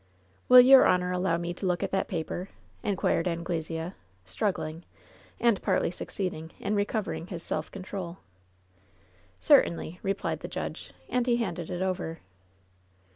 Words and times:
^Will 0.49 0.65
your 0.65 0.87
honor 0.87 1.11
allow 1.11 1.37
me 1.37 1.53
to 1.53 1.67
look 1.67 1.83
at 1.83 1.91
that 1.91 2.07
paper?" 2.07 2.49
inquired 2.81 3.27
Anglesea, 3.27 3.91
struggling, 4.25 4.83
and 5.39 5.61
partly 5.61 5.91
succeeding, 5.91 6.49
in 6.59 6.73
recovering 6.73 7.27
his 7.27 7.43
self 7.43 7.69
control. 7.71 8.17
"Certainly," 9.39 9.99
replied 10.01 10.39
the 10.39 10.47
judge, 10.47 10.91
and 11.07 11.27
he 11.27 11.37
handed 11.37 11.69
it 11.69 11.83
over. 11.83 12.21